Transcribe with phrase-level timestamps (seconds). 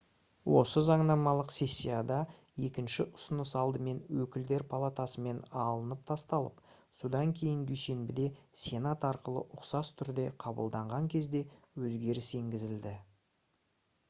[0.59, 2.15] осы заңнамалық сессияда
[2.67, 6.63] екінші ұсыныс алдымен өкілдер палатасымен алынып тасталып
[7.01, 8.25] содан кейін дүйсенбіде
[8.63, 11.43] сенат арқылы ұқсас түрде қабылдаған кезде
[11.89, 12.95] өзгеріс енгізілді